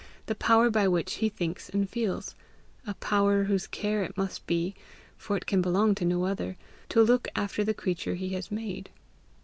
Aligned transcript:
the 0.25 0.33
power 0.33 0.71
by 0.71 0.87
which 0.87 1.17
he 1.21 1.29
thinks 1.29 1.69
and 1.69 1.87
feels, 1.87 2.33
a 2.87 2.95
power 2.95 3.43
whose 3.43 3.67
care 3.67 4.03
it 4.03 4.17
must 4.17 4.47
be, 4.47 4.73
for 5.15 5.37
it 5.37 5.45
can 5.45 5.61
belong 5.61 5.93
to 5.93 6.03
no 6.05 6.25
other, 6.25 6.57
to 6.89 7.03
look 7.03 7.27
after 7.35 7.63
the 7.63 7.71
creature 7.71 8.15
he 8.15 8.29
has 8.29 8.49
made. 8.49 8.89